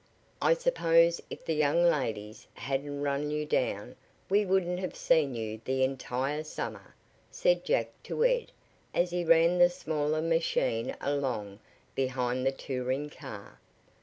"I 0.41 0.55
suppose 0.55 1.21
if 1.29 1.45
the 1.45 1.53
young 1.53 1.83
ladies 1.83 2.47
hadn't 2.55 3.03
run 3.03 3.29
you 3.29 3.45
down 3.45 3.95
we 4.31 4.47
wouldn't 4.47 4.79
have 4.79 4.95
seen 4.95 5.35
you 5.35 5.61
the 5.63 5.83
entire 5.83 6.43
summer," 6.43 6.95
said 7.29 7.63
Jack 7.63 7.89
to 8.05 8.25
Ed 8.25 8.51
as 8.95 9.11
he 9.11 9.23
ran 9.23 9.59
the 9.59 9.69
smaller 9.69 10.23
machine 10.23 10.95
along 10.99 11.59
behind 11.93 12.47
the 12.47 12.51
touring 12.51 13.11
car. 13.11 13.59